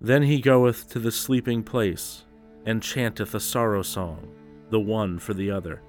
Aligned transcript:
Then 0.00 0.22
he 0.22 0.40
goeth 0.40 0.88
to 0.90 0.98
the 0.98 1.12
sleeping 1.12 1.62
place, 1.62 2.24
and 2.64 2.82
chanteth 2.82 3.34
a 3.34 3.40
sorrow 3.40 3.82
song, 3.82 4.28
the 4.70 4.80
one 4.80 5.18
for 5.18 5.34
the 5.34 5.50
other. 5.50 5.82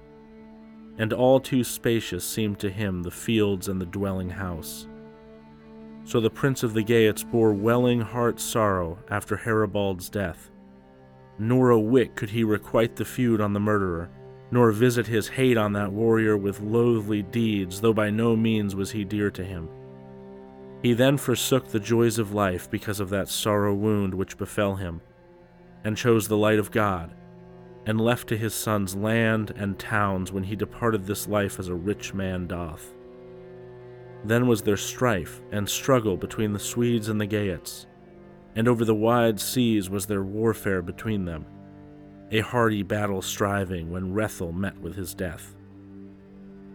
And 0.98 1.12
all 1.12 1.40
too 1.40 1.64
spacious 1.64 2.22
seemed 2.22 2.58
to 2.58 2.70
him 2.70 3.02
the 3.02 3.10
fields 3.10 3.68
and 3.68 3.80
the 3.80 3.86
dwelling 3.86 4.28
house. 4.28 4.86
So 6.04 6.20
the 6.20 6.28
prince 6.28 6.62
of 6.62 6.74
the 6.74 6.82
Geats 6.82 7.22
bore 7.22 7.54
welling 7.54 8.00
heart 8.00 8.38
sorrow 8.38 8.98
after 9.08 9.36
Herebeald's 9.36 10.10
death. 10.10 10.50
Nor 11.38 11.70
a 11.70 11.80
whit 11.80 12.14
could 12.14 12.30
he 12.30 12.44
requite 12.44 12.96
the 12.96 13.04
feud 13.06 13.40
on 13.40 13.54
the 13.54 13.60
murderer, 13.60 14.10
nor 14.50 14.70
visit 14.72 15.06
his 15.06 15.28
hate 15.28 15.56
on 15.56 15.72
that 15.72 15.92
warrior 15.92 16.36
with 16.36 16.60
loathly 16.60 17.22
deeds, 17.22 17.80
though 17.80 17.94
by 17.94 18.10
no 18.10 18.36
means 18.36 18.76
was 18.76 18.90
he 18.90 19.04
dear 19.04 19.30
to 19.30 19.42
him. 19.42 19.70
He 20.82 20.94
then 20.94 21.16
forsook 21.16 21.68
the 21.68 21.80
joys 21.80 22.18
of 22.18 22.34
life 22.34 22.68
because 22.68 22.98
of 22.98 23.08
that 23.10 23.28
sorrow 23.28 23.72
wound 23.72 24.14
which 24.14 24.36
befell 24.36 24.76
him, 24.76 25.00
and 25.84 25.96
chose 25.96 26.26
the 26.26 26.36
light 26.36 26.58
of 26.58 26.72
God, 26.72 27.14
and 27.86 28.00
left 28.00 28.28
to 28.28 28.36
his 28.36 28.52
sons 28.52 28.96
land 28.96 29.52
and 29.56 29.78
towns 29.78 30.32
when 30.32 30.44
he 30.44 30.56
departed 30.56 31.06
this 31.06 31.28
life 31.28 31.58
as 31.58 31.68
a 31.68 31.74
rich 31.74 32.14
man 32.14 32.46
doth. 32.48 32.94
Then 34.24 34.46
was 34.46 34.62
there 34.62 34.76
strife 34.76 35.40
and 35.52 35.68
struggle 35.68 36.16
between 36.16 36.52
the 36.52 36.58
Swedes 36.58 37.08
and 37.08 37.20
the 37.20 37.26
Geats, 37.26 37.86
and 38.54 38.68
over 38.68 38.84
the 38.84 38.94
wide 38.94 39.40
seas 39.40 39.88
was 39.88 40.06
there 40.06 40.22
warfare 40.22 40.82
between 40.82 41.24
them 41.24 41.46
a 42.32 42.40
hardy 42.40 42.82
battle 42.82 43.20
striving 43.20 43.90
when 43.90 44.14
Hrethel 44.14 44.54
met 44.54 44.78
with 44.78 44.96
his 44.96 45.14
death. 45.14 45.54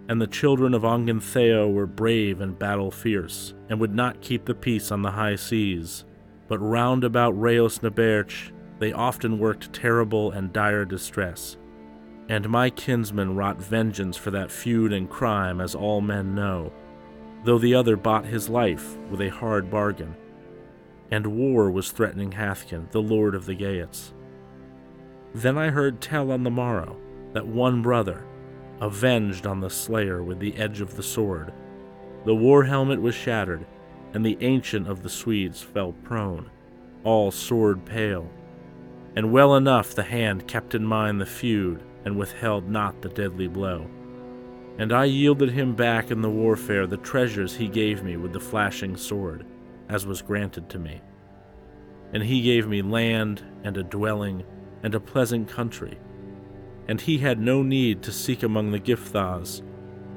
And 0.10 0.22
the 0.22 0.28
children 0.28 0.74
of 0.74 0.84
Ongentheow 0.84 1.72
were 1.74 1.86
brave 1.86 2.40
and 2.40 2.58
battle 2.58 2.92
fierce, 2.92 3.54
and 3.70 3.80
would 3.80 3.94
not 3.94 4.22
keep 4.22 4.46
the 4.46 4.56
peace 4.56 4.92
on 4.92 5.02
the 5.02 5.12
high 5.12 5.36
seas, 5.36 6.06
but 6.48 6.60
round 6.60 7.04
about 7.04 7.36
Hreosnabeorh 7.36 8.52
they 8.80 8.94
often 8.94 9.40
worked 9.40 9.74
terrible 9.74 10.32
and 10.32 10.54
dire 10.54 10.86
distress. 10.86 11.58
And 12.30 12.50
my 12.50 12.70
kinsmen 12.70 13.36
wrought 13.36 13.62
vengeance 13.62 14.18
for 14.18 14.32
that 14.32 14.52
feud 14.52 14.94
and 14.94 15.10
crime, 15.10 15.62
as 15.62 15.76
all 15.76 16.02
men 16.02 16.36
know, 16.36 16.72
though 17.44 17.58
the 17.58 17.74
other 17.74 17.96
bought 17.96 18.26
his 18.26 18.50
life 18.50 18.98
with 19.10 19.22
a 19.22 19.30
hard 19.30 19.70
bargain. 19.70 20.16
And 21.10 21.26
war 21.26 21.72
was 21.72 21.92
threatening 21.92 22.32
Haethcyn, 22.32 22.92
the 22.92 23.02
lord 23.02 23.34
of 23.34 23.46
the 23.46 23.56
Geats. 23.56 24.14
Then 25.34 25.58
I 25.58 25.70
heard 25.70 26.02
tell 26.02 26.32
on 26.32 26.44
the 26.44 26.52
morrow 26.52 26.98
that 27.34 27.48
one 27.48 27.82
brother, 27.82 28.26
avenged 28.82 29.48
on 29.48 29.60
the 29.60 29.70
slayer 29.70 30.24
with 30.24 30.40
the 30.40 30.56
edge 30.58 30.82
of 30.82 30.96
the 30.96 31.04
sword, 31.04 31.54
the 32.26 32.36
war 32.36 32.64
helmet 32.64 33.02
was 33.02 33.16
shattered, 33.16 33.66
and 34.14 34.26
the 34.26 34.38
ancient 34.42 34.88
of 34.88 35.04
the 35.04 35.10
Swedes 35.10 35.62
fell 35.62 35.94
prone, 36.04 36.50
all 37.04 37.32
sword 37.32 37.86
pale. 37.86 38.30
And 39.16 39.32
well 39.32 39.56
enough 39.56 39.96
the 39.96 40.04
hand 40.04 40.48
kept 40.48 40.76
in 40.76 40.86
mind 40.86 41.22
the 41.22 41.26
feud, 41.26 41.82
and 42.06 42.18
withheld 42.18 42.70
not 42.70 43.02
the 43.02 43.10
deadly 43.10 43.48
blow. 43.48 43.90
And 44.78 44.94
I 44.94 45.06
yielded 45.06 45.52
him 45.52 45.76
back 45.76 46.12
in 46.12 46.22
the 46.22 46.30
warfare 46.30 46.86
the 46.86 46.98
treasures 46.98 47.56
he 47.56 47.68
gave 47.68 48.04
me 48.04 48.16
with 48.16 48.34
the 48.34 48.40
flashing 48.40 48.96
sword, 48.96 49.46
as 49.90 50.06
was 50.06 50.22
granted 50.22 50.70
to 50.70 50.80
me. 50.80 51.02
And 52.14 52.24
he 52.24 52.42
gave 52.42 52.68
me 52.68 52.82
land 52.82 53.44
and 53.64 53.76
a 53.76 53.84
dwelling 53.84 54.44
and 54.84 54.94
a 54.94 55.00
pleasant 55.00 55.50
country, 55.50 55.98
and 56.88 57.02
he 57.02 57.18
had 57.18 57.40
no 57.40 57.62
need 57.62 58.02
to 58.02 58.12
seek 58.12 58.44
among 58.44 58.72
the 58.72 58.80
Gifthas, 58.80 59.62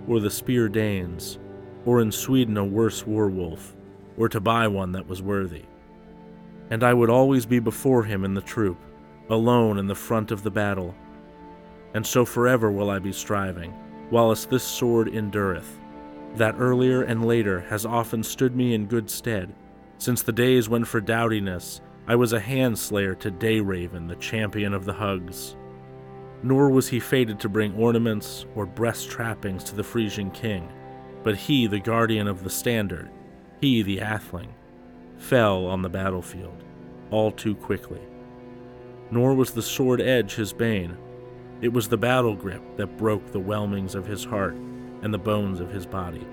or 0.09 0.21
the 0.21 0.31
Spear 0.31 0.69
Danes, 0.69 1.39
or 1.85 2.01
in 2.01 2.13
Sweden 2.13 2.57
a 2.57 2.65
worse 2.65 3.07
war 3.07 3.29
wolf, 3.29 3.77
or 4.17 4.29
to 4.29 4.41
buy 4.41 4.69
one 4.69 4.93
that 4.93 5.07
was 5.07 5.23
worthy. 5.23 5.65
And 6.71 6.85
I 6.85 6.95
would 6.95 7.11
always 7.11 7.47
be 7.47 7.59
before 7.59 8.05
him 8.05 8.25
in 8.25 8.35
the 8.35 8.41
troop, 8.41 8.79
alone 9.29 9.79
in 9.79 9.87
the 9.87 9.95
front 9.95 10.31
of 10.31 10.43
the 10.43 10.51
battle. 10.51 10.95
And 11.95 12.07
so 12.07 12.25
forever 12.25 12.71
will 12.71 12.91
I 12.91 12.99
be 12.99 13.13
striving, 13.13 13.75
whilst 14.11 14.51
this 14.51 14.63
sword 14.63 15.09
endureth, 15.09 15.81
that 16.37 16.55
earlier 16.59 17.03
and 17.03 17.25
later 17.25 17.61
has 17.61 17.85
often 17.85 18.23
stood 18.23 18.55
me 18.55 18.75
in 18.75 18.87
good 18.87 19.11
stead, 19.11 19.53
since 19.99 20.23
the 20.23 20.33
days 20.33 20.69
when 20.69 20.85
for 20.85 21.01
dowdiness 21.01 21.81
I 22.07 22.15
was 22.15 22.33
a 22.33 22.41
handslayer 22.41 23.19
to 23.21 23.31
Daeghrefn, 23.31 24.09
the 24.09 24.17
champion 24.17 24.73
of 24.73 24.85
the 24.85 24.95
Hugas. 24.95 25.57
Nor 26.43 26.71
was 26.71 26.89
he 26.89 27.01
fated 27.01 27.39
to 27.41 27.49
bring 27.49 27.75
ornaments 27.75 28.47
or 28.55 28.65
breast 28.67 29.11
trappings 29.11 29.65
to 29.65 29.75
the 29.75 29.85
Frisian 29.85 30.31
king, 30.31 30.71
but 31.23 31.37
he, 31.37 31.67
the 31.67 31.81
guardian 31.81 32.27
of 32.27 32.45
the 32.45 32.51
standard, 32.51 33.11
he, 33.61 33.83
the 33.83 33.99
Atheling, 33.99 34.55
fell 35.19 35.67
on 35.67 35.83
the 35.83 35.89
battlefield, 35.89 36.65
all 37.11 37.31
too 37.31 37.55
quickly. 37.55 38.01
Nor 39.11 39.35
was 39.35 39.53
the 39.53 39.63
sword 39.63 40.01
edge 40.01 40.35
his 40.35 40.53
bane, 40.53 40.97
it 41.61 41.73
was 41.73 41.89
the 41.89 41.99
battle 41.99 42.35
grip 42.35 42.63
that 42.77 42.97
broke 42.97 43.33
the 43.33 43.41
whelmings 43.41 43.95
of 43.95 44.07
his 44.07 44.25
heart 44.25 44.55
and 45.03 45.13
the 45.13 45.19
bones 45.19 45.61
of 45.61 45.71
his 45.71 45.85
body. 45.85 46.27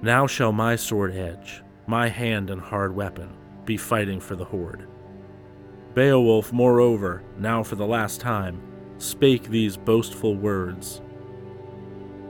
Now 0.00 0.26
shall 0.26 0.52
my 0.52 0.76
sword 0.76 1.14
edge, 1.14 1.62
my 1.86 2.08
hand 2.08 2.48
and 2.50 2.60
hard 2.60 2.94
weapon, 2.94 3.36
be 3.64 3.76
fighting 3.76 4.20
for 4.20 4.36
the 4.36 4.44
Hoard. 4.44 4.88
Beowulf, 5.94 6.52
moreover, 6.52 7.22
now 7.38 7.62
for 7.62 7.76
the 7.76 7.86
last 7.86 8.20
time, 8.20 8.60
spake 8.98 9.44
these 9.44 9.76
boastful 9.76 10.34
words 10.34 11.02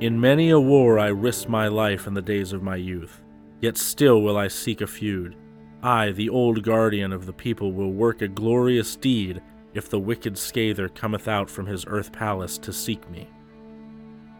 In 0.01 0.21
many 0.21 0.51
a 0.51 0.61
war 0.61 0.99
I 0.99 1.09
risked 1.09 1.49
my 1.49 1.69
life 1.69 2.07
in 2.07 2.15
the 2.15 2.23
days 2.23 2.53
of 2.53 2.63
my 2.63 2.77
youth, 2.77 3.23
yet 3.61 3.77
still 3.77 4.21
will 4.23 4.37
I 4.37 4.49
seek 4.49 4.81
a 4.81 4.87
feud. 4.87 5.37
I, 5.83 6.11
the 6.11 6.29
old 6.29 6.63
guardian 6.63 7.13
of 7.13 7.27
the 7.27 7.33
people, 7.33 7.73
will 7.73 7.93
work 7.93 8.21
a 8.21 8.29
glorious 8.29 8.97
deed 8.97 9.41
if 9.75 9.89
the 9.89 10.01
wicked 10.01 10.35
Scather 10.35 10.93
cometh 10.95 11.29
out 11.29 11.49
from 11.49 11.67
his 11.67 11.85
earth 11.87 12.11
palace 12.11 12.59
to 12.59 12.73
seek 12.73 13.09
me. 13.11 13.29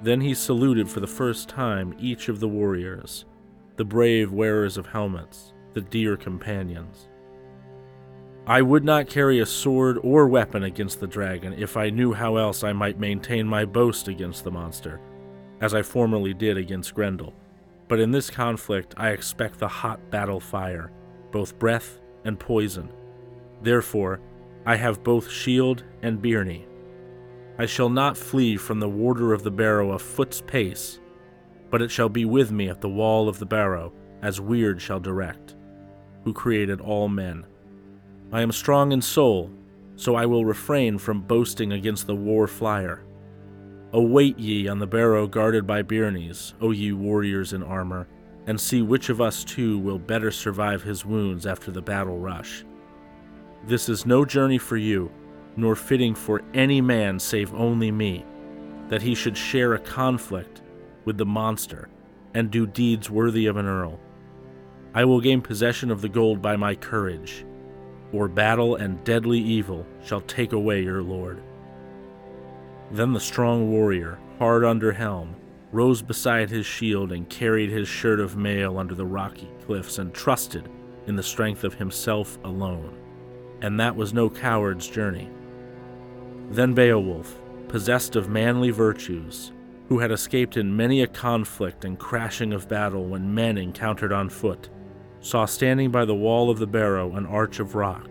Then 0.03 0.21
he 0.21 0.35
saluted 0.35 0.89
for 0.89 1.01
the 1.01 1.07
first 1.07 1.49
time 1.49 1.95
each 1.99 2.29
of 2.29 2.41
the 2.41 2.49
warriors, 2.49 3.25
the 3.77 3.85
brave 3.85 4.33
wearers 4.33 4.77
of 4.77 4.87
helmets, 4.87 5.53
the 5.75 5.81
dear 5.81 6.17
companions. 6.17 7.09
I 8.49 8.63
would 8.63 8.85
not 8.85 9.09
carry 9.09 9.41
a 9.41 9.47
sword 9.47 9.99
or 10.03 10.29
weapon 10.29 10.63
against 10.63 11.01
the 11.01 11.09
dragon 11.09 11.53
if 11.55 11.77
I 11.77 11.91
knew 11.91 12.13
how 12.13 12.37
else 12.37 12.63
I 12.63 12.73
might 12.73 12.99
maintain 12.99 13.47
my 13.47 13.65
boast 13.65 14.07
against 14.07 14.45
the 14.45 14.53
monster, 14.53 15.01
as 15.61 15.75
I 15.75 15.83
formerly 15.83 16.33
did 16.33 16.57
against 16.57 16.95
Grendel. 16.95 17.35
But 17.89 17.99
in 17.99 18.13
this 18.13 18.31
conflict 18.31 18.95
I 18.97 19.11
expect 19.11 19.59
the 19.59 19.67
hot 19.67 20.11
battle 20.11 20.39
fire, 20.39 20.93
both 21.33 21.59
breath 21.59 21.99
and 22.25 22.39
poison. 22.39 22.89
Therefore, 23.63 24.21
I 24.65 24.77
have 24.77 25.03
both 25.03 25.29
shield 25.29 25.83
and 26.03 26.23
byrnie. 26.23 26.67
I 27.59 27.67
shall 27.67 27.89
not 27.89 28.17
flee 28.17 28.57
from 28.57 28.79
the 28.79 28.89
warder 28.89 29.33
of 29.33 29.43
the 29.43 29.51
barrow 29.51 29.93
a 29.93 29.99
foot's 29.99 30.41
pace, 30.41 31.01
but 31.71 31.83
it 31.83 31.91
shall 31.91 32.09
be 32.09 32.25
with 32.25 32.53
me 32.53 32.69
at 32.69 32.81
the 32.81 32.89
wall 32.89 33.29
of 33.29 33.41
the 33.41 33.47
barrow, 33.47 33.93
as 34.23 34.41
Weird 34.41 34.81
shall 34.81 35.01
direct 35.01 35.57
who 36.27 36.33
created 36.33 36.81
all 36.81 37.09
men. 37.09 37.47
I 38.33 38.43
am 38.43 38.53
strong 38.53 38.93
in 38.93 39.01
soul, 39.01 39.51
so 39.95 40.15
I 40.15 40.27
will 40.27 40.45
refrain 40.45 40.99
from 40.99 41.23
boasting 41.23 41.73
against 41.73 42.07
the 42.07 42.17
war 42.17 42.47
flyer. 42.47 43.03
Await 43.93 44.39
ye 44.39 44.69
on 44.69 44.79
the 44.79 44.87
barrow 44.87 45.27
guarded 45.27 45.67
by 45.67 45.83
Byrnies, 45.83 46.55
O 46.61 46.73
ye 46.73 46.93
warriors 46.93 47.53
in 47.53 47.63
armor, 47.63 48.09
and 48.47 48.61
see 48.61 48.83
which 48.83 49.09
of 49.09 49.21
us 49.21 49.45
two 49.45 49.79
will 49.79 49.99
better 49.99 50.31
survive 50.31 50.83
his 50.83 51.05
wounds 51.05 51.47
after 51.47 51.71
the 51.71 51.83
battle 51.83 52.19
rush. 52.19 52.65
This 53.67 53.89
is 53.89 54.07
no 54.07 54.25
journey 54.25 54.59
for 54.59 54.77
you, 54.77 55.11
nor 55.57 55.75
fitting 55.75 56.15
for 56.15 56.43
any 56.53 56.81
man 56.81 57.19
save 57.19 57.55
only 57.55 57.91
me, 57.91 58.25
that 58.89 59.03
he 59.03 59.15
should 59.15 59.37
share 59.37 59.75
a 59.75 59.79
conflict 59.81 60.63
with 61.05 61.17
the 61.17 61.27
monster 61.27 61.89
and 62.35 62.51
do 62.51 62.67
deeds 62.67 63.09
worthy 63.09 63.47
of 63.47 63.57
an 63.57 63.67
earl. 63.67 63.99
I 64.95 65.05
will 65.05 65.21
gain 65.21 65.41
possession 65.41 65.91
of 65.91 66.03
the 66.03 66.09
gold 66.09 66.43
by 66.43 66.57
my 66.57 66.75
courage, 66.75 67.45
or 68.17 68.29
battle 68.29 68.77
and 68.77 69.03
deadly 69.05 69.39
evil 69.39 69.87
shall 70.05 70.23
take 70.23 70.53
away 70.53 70.83
your 70.83 71.03
lord. 71.03 71.43
Then 72.91 73.13
the 73.13 73.21
strong 73.21 73.71
warrior, 73.71 74.19
hard 74.39 74.65
under 74.65 74.93
helm, 74.93 75.37
rose 75.73 76.03
beside 76.03 76.49
his 76.49 76.65
shield 76.65 77.13
and 77.13 77.29
carried 77.29 77.71
his 77.71 77.89
shirt 77.89 78.21
of 78.21 78.37
mail 78.37 78.79
under 78.79 78.95
the 78.95 79.05
rocky 79.05 79.51
cliffs 79.67 79.99
and 79.99 80.15
trusted 80.15 80.69
in 81.07 81.17
the 81.17 81.23
strength 81.23 81.65
of 81.65 81.75
himself 81.75 82.39
alone. 82.45 82.97
And 83.63 83.79
that 83.81 83.97
was 83.97 84.15
no 84.15 84.31
coward's 84.31 84.89
journey. 84.89 85.29
Then 86.51 86.75
Beowulf, 86.75 87.41
possessed 87.69 88.17
of 88.17 88.29
manly 88.29 88.71
virtues, 88.71 89.53
who 89.89 89.99
had 89.99 90.11
escaped 90.11 90.57
in 90.57 90.77
many 90.77 91.03
a 91.03 91.07
conflict 91.07 91.85
and 91.85 91.99
crashing 91.99 92.53
of 92.53 92.69
battle 92.69 93.05
when 93.05 93.35
men 93.35 93.59
encountered 93.59 94.13
on 94.13 94.29
foot, 94.29 94.69
saw 95.27 95.45
standing 95.45 95.91
by 95.91 96.05
the 96.05 96.15
wall 96.15 96.51
of 96.51 96.61
the 96.61 96.67
barrow 96.69 97.17
an 97.17 97.27
arch 97.27 97.59
of 97.59 97.75
rock, 97.75 98.09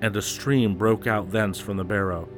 and 0.00 0.16
a 0.16 0.22
stream 0.22 0.76
broke 0.76 1.08
out 1.08 1.32
thence 1.32 1.58
from 1.58 1.76
the 1.76 1.82
barrow, 1.82 2.28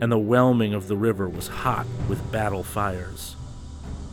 and 0.00 0.12
the 0.12 0.18
whelming 0.18 0.72
of 0.72 0.86
the 0.86 0.96
river 0.96 1.28
was 1.28 1.48
hot 1.48 1.84
with 2.08 2.30
battle 2.30 2.62
fires. 2.62 3.34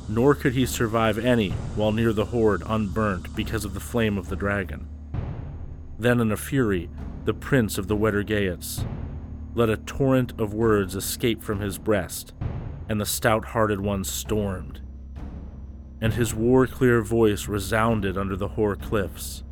Nor 0.07 0.33
could 0.33 0.53
he 0.53 0.65
survive 0.65 1.19
any 1.19 1.51
while 1.75 1.91
near 1.91 2.13
the 2.13 2.25
hoard 2.25 2.63
unburnt 2.65 3.35
because 3.35 3.63
of 3.63 3.75
the 3.75 3.79
flame 3.79 4.17
of 4.17 4.29
the 4.29 4.35
dragon. 4.35 4.87
Then 5.99 6.19
in 6.19 6.31
a 6.31 6.37
fury, 6.37 6.89
the 7.25 7.33
prince 7.35 7.77
of 7.77 7.87
the 7.87 7.95
Weder-Geats, 7.95 8.85
let 9.53 9.69
a 9.69 9.77
torrent 9.77 10.33
of 10.39 10.51
words 10.51 10.95
escape 10.95 11.43
from 11.43 11.59
his 11.59 11.77
breast, 11.77 12.33
and 12.87 12.99
the 12.99 13.05
stout 13.05 13.45
hearted 13.45 13.81
one 13.81 14.03
stormed. 14.03 14.81
And 16.01 16.13
his 16.13 16.33
war 16.33 16.65
clear 16.65 17.03
voice 17.03 17.47
resounded 17.47 18.17
under 18.17 18.35
the 18.35 18.47
hoar 18.49 18.75
cliffs, 18.75 19.43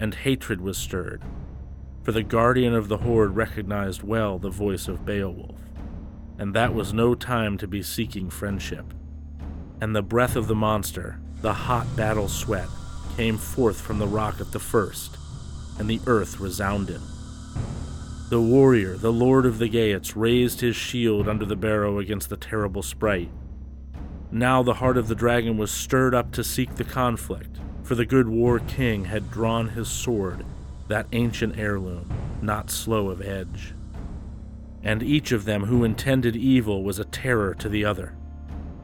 and 0.00 0.14
hatred 0.14 0.60
was 0.60 0.78
stirred, 0.78 1.22
for 2.02 2.12
the 2.12 2.22
guardian 2.22 2.74
of 2.74 2.88
the 2.88 2.98
hoard 2.98 3.36
recognized 3.36 4.02
well 4.02 4.38
the 4.38 4.50
voice 4.50 4.88
of 4.88 5.04
Beowulf, 5.04 5.60
and 6.38 6.54
that 6.54 6.74
was 6.74 6.92
no 6.92 7.14
time 7.14 7.58
to 7.58 7.66
be 7.66 7.82
seeking 7.82 8.30
friendship. 8.30 8.94
And 9.80 9.94
the 9.94 10.02
breath 10.02 10.36
of 10.36 10.48
the 10.48 10.54
monster, 10.54 11.20
the 11.40 11.52
hot 11.52 11.86
battle 11.96 12.28
sweat, 12.28 12.68
came 13.16 13.38
forth 13.38 13.80
from 13.80 13.98
the 13.98 14.06
rock 14.06 14.40
at 14.40 14.52
the 14.52 14.58
first, 14.58 15.16
and 15.78 15.88
the 15.88 16.00
earth 16.06 16.40
resounded. 16.40 17.00
The 18.28 18.40
warrior, 18.40 18.96
the 18.96 19.12
lord 19.12 19.46
of 19.46 19.58
the 19.58 19.68
Geats, 19.68 20.14
raised 20.14 20.60
his 20.60 20.76
shield 20.76 21.28
under 21.28 21.44
the 21.44 21.56
barrow 21.56 21.98
against 21.98 22.28
the 22.28 22.36
terrible 22.36 22.82
sprite. 22.82 23.30
Now 24.30 24.62
the 24.62 24.74
heart 24.74 24.98
of 24.98 25.08
the 25.08 25.14
dragon 25.14 25.56
was 25.56 25.70
stirred 25.70 26.14
up 26.14 26.32
to 26.32 26.44
seek 26.44 26.74
the 26.74 26.84
conflict, 26.84 27.58
for 27.88 27.94
the 27.94 28.04
good 28.04 28.28
war 28.28 28.58
king 28.58 29.06
had 29.06 29.30
drawn 29.30 29.70
his 29.70 29.88
sword, 29.88 30.44
that 30.88 31.06
ancient 31.12 31.58
heirloom, 31.58 32.06
not 32.42 32.70
slow 32.70 33.08
of 33.08 33.22
edge. 33.22 33.72
And 34.82 35.02
each 35.02 35.32
of 35.32 35.46
them 35.46 35.64
who 35.64 35.84
intended 35.84 36.36
evil 36.36 36.84
was 36.84 36.98
a 36.98 37.06
terror 37.06 37.54
to 37.54 37.66
the 37.66 37.86
other. 37.86 38.14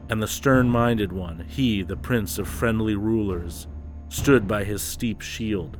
And 0.09 0.23
the 0.23 0.27
stern 0.27 0.69
minded 0.69 1.13
one, 1.13 1.45
he, 1.47 1.83
the 1.83 1.95
prince 1.95 2.39
of 2.39 2.47
friendly 2.47 2.95
rulers, 2.95 3.67
stood 4.09 4.47
by 4.47 4.63
his 4.63 4.81
steep 4.81 5.21
shield, 5.21 5.77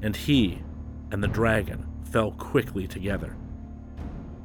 and 0.00 0.14
he 0.14 0.62
and 1.10 1.24
the 1.24 1.28
dragon 1.28 1.84
fell 2.12 2.30
quickly 2.30 2.86
together. 2.86 3.36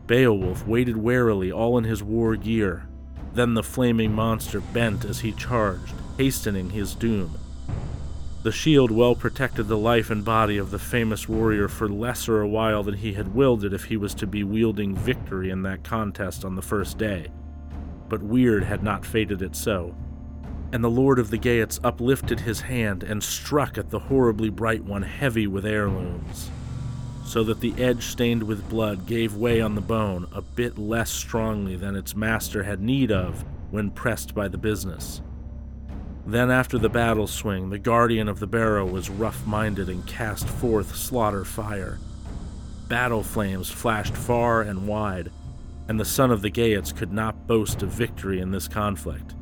Beowulf 0.07 0.65
waited 0.65 0.97
warily, 0.97 1.51
all 1.51 1.77
in 1.77 1.83
his 1.83 2.01
war 2.01 2.35
gear. 2.35 2.87
Then 3.35 3.53
the 3.53 3.61
flaming 3.61 4.11
monster 4.11 4.59
bent 4.59 5.05
as 5.05 5.19
he 5.19 5.33
charged, 5.33 5.93
hastening 6.17 6.71
his 6.71 6.95
doom. 6.95 7.37
The 8.43 8.51
shield 8.51 8.91
well 8.91 9.15
protected 9.15 9.67
the 9.67 9.77
life 9.77 10.09
and 10.09 10.25
body 10.25 10.57
of 10.57 10.71
the 10.71 10.79
famous 10.79 11.29
warrior 11.29 11.67
for 11.67 11.87
lesser 11.87 12.41
a 12.41 12.47
while 12.47 12.83
than 12.83 12.95
he 12.95 13.13
had 13.13 13.35
willed 13.35 13.63
it 13.63 13.73
if 13.73 13.85
he 13.85 13.97
was 13.97 14.15
to 14.15 14.27
be 14.27 14.43
wielding 14.43 14.95
victory 14.95 15.49
in 15.49 15.61
that 15.63 15.83
contest 15.83 16.43
on 16.43 16.55
the 16.55 16.61
first 16.61 16.97
day. 16.97 17.27
But 18.09 18.23
Weird 18.23 18.63
had 18.63 18.83
not 18.83 19.05
fated 19.05 19.41
it 19.41 19.55
so 19.55 19.95
and 20.71 20.83
the 20.83 20.89
Lord 20.89 21.19
of 21.19 21.29
the 21.29 21.37
Geats 21.37 21.79
uplifted 21.83 22.41
his 22.41 22.61
hand 22.61 23.03
and 23.03 23.21
struck 23.21 23.77
at 23.77 23.89
the 23.89 23.99
horribly 23.99 24.49
bright 24.49 24.83
one 24.83 25.01
heavy 25.01 25.47
with 25.47 25.65
heirlooms, 25.65 26.49
so 27.25 27.43
that 27.43 27.59
the 27.59 27.73
edge 27.81 28.03
stained 28.03 28.43
with 28.43 28.69
blood 28.69 29.05
gave 29.05 29.35
way 29.35 29.59
on 29.59 29.75
the 29.75 29.81
bone 29.81 30.27
a 30.33 30.41
bit 30.41 30.77
less 30.77 31.11
strongly 31.11 31.75
than 31.75 31.95
its 31.95 32.15
master 32.15 32.63
had 32.63 32.81
need 32.81 33.11
of 33.11 33.43
when 33.69 33.91
pressed 33.91 34.33
by 34.33 34.47
the 34.47 34.57
business. 34.57 35.21
Then, 36.25 36.51
after 36.51 36.77
the 36.77 36.89
battle 36.89 37.27
swing, 37.27 37.69
the 37.69 37.79
guardian 37.79 38.27
of 38.27 38.39
the 38.39 38.47
barrow 38.47 38.85
was 38.85 39.09
rough 39.09 39.45
minded 39.45 39.89
and 39.89 40.05
cast 40.05 40.47
forth 40.47 40.95
slaughter 40.95 41.43
fire. 41.43 41.99
Battle 42.87 43.23
flames 43.23 43.69
flashed 43.69 44.15
far 44.15 44.61
and 44.61 44.87
wide, 44.87 45.31
and 45.87 45.99
the 45.99 46.05
son 46.05 46.29
of 46.29 46.41
the 46.41 46.49
Geats 46.49 46.91
could 46.91 47.11
not 47.11 47.47
boast 47.47 47.81
of 47.81 47.89
victory 47.89 48.39
in 48.39 48.51
this 48.51 48.67
conflict. 48.67 49.33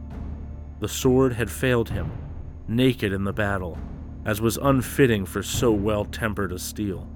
The 0.80 0.88
sword 0.88 1.34
had 1.34 1.52
failed 1.52 1.90
him, 1.90 2.12
naked 2.68 3.12
in 3.12 3.26
the 3.26 3.34
battle, 3.34 3.78
as 4.24 4.40
was 4.40 4.58
unfitting 4.58 5.26
for 5.26 5.44
so 5.44 5.72
well 5.72 6.06
tempered 6.06 6.52
a 6.52 6.60
steel. 6.60 7.10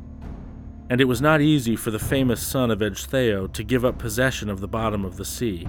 And 0.89 0.99
it 0.99 1.05
was 1.05 1.21
not 1.21 1.39
easy 1.39 1.75
for 1.75 1.91
the 1.91 1.99
famous 1.99 2.45
son 2.45 2.69
of 2.69 2.79
Ecgtheow 2.79 3.53
to 3.53 3.63
give 3.63 3.85
up 3.85 3.97
possession 3.97 4.49
of 4.49 4.59
the 4.59 4.67
bottom 4.67 5.05
of 5.05 5.15
the 5.15 5.25
sea, 5.25 5.67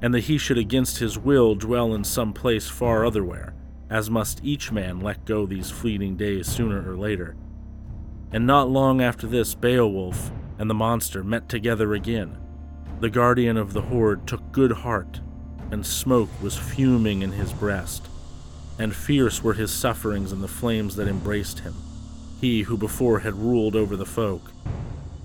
and 0.00 0.14
that 0.14 0.24
he 0.24 0.38
should 0.38 0.58
against 0.58 0.98
his 0.98 1.18
will 1.18 1.54
dwell 1.54 1.94
in 1.94 2.04
some 2.04 2.32
place 2.32 2.68
far 2.68 3.04
otherwhere, 3.04 3.54
as 3.90 4.10
must 4.10 4.44
each 4.44 4.70
man 4.70 5.00
let 5.00 5.24
go 5.24 5.46
these 5.46 5.70
fleeting 5.70 6.16
days 6.16 6.46
sooner 6.46 6.88
or 6.90 6.96
later. 6.96 7.36
And 8.32 8.46
not 8.46 8.68
long 8.68 9.00
after 9.00 9.26
this, 9.26 9.54
Beowulf 9.54 10.30
and 10.58 10.68
the 10.68 10.74
monster 10.74 11.24
met 11.24 11.48
together 11.48 11.94
again. 11.94 12.36
The 13.00 13.10
guardian 13.10 13.56
of 13.56 13.72
the 13.72 13.82
hoard 13.82 14.26
took 14.26 14.52
good 14.52 14.72
heart 14.72 15.20
and 15.70 15.84
smoke 15.84 16.30
was 16.42 16.56
fuming 16.56 17.22
in 17.22 17.32
his 17.32 17.52
breast, 17.52 18.08
and 18.78 18.94
fierce 18.94 19.42
were 19.42 19.54
his 19.54 19.70
sufferings 19.70 20.32
in 20.32 20.40
the 20.40 20.48
flames 20.48 20.96
that 20.96 21.08
embraced 21.08 21.60
him, 21.60 21.74
he 22.40 22.62
who 22.62 22.76
before 22.76 23.20
had 23.20 23.34
ruled 23.34 23.76
over 23.76 23.96
the 23.96 24.06
folk. 24.06 24.50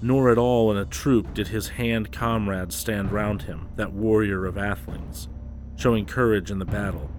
Nor 0.03 0.29
at 0.29 0.37
all 0.37 0.69
in 0.69 0.75
a 0.75 0.83
troop 0.83 1.33
did 1.33 1.47
his 1.47 1.69
hand 1.69 2.11
comrades 2.11 2.75
stand 2.75 3.13
round 3.13 3.43
him, 3.43 3.69
that 3.77 3.93
warrior 3.93 4.45
of 4.45 4.57
Athelings, 4.57 5.29
showing 5.77 6.05
courage 6.05 6.51
in 6.51 6.59
the 6.59 6.65
battle, 6.65 7.09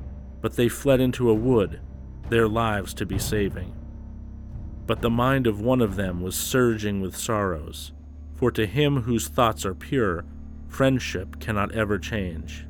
but 0.42 0.56
they 0.56 0.68
fled 0.68 1.00
into 1.00 1.30
a 1.30 1.34
wood, 1.34 1.80
their 2.28 2.46
lives 2.46 2.92
to 2.92 3.06
be 3.06 3.18
saving. 3.18 3.74
But 4.86 5.00
the 5.00 5.08
mind 5.08 5.46
of 5.46 5.62
one 5.62 5.80
of 5.80 5.96
them 5.96 6.20
was 6.20 6.36
surging 6.36 7.00
with 7.00 7.16
sorrows, 7.16 7.92
for 8.34 8.50
to 8.50 8.66
him 8.66 9.00
whose 9.00 9.28
thoughts 9.28 9.64
are 9.64 9.74
pure, 9.74 10.26
friendship 10.68 11.40
cannot 11.40 11.72
ever 11.72 11.98
change 11.98 12.66